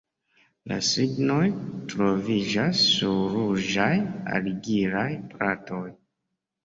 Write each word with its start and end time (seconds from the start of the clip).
La 0.69 0.77
signoj 0.85 1.43
troviĝas 1.91 2.81
sur 2.95 3.21
ruĝaj 3.37 3.93
argilaj 4.41 5.09
platoj. 5.35 5.85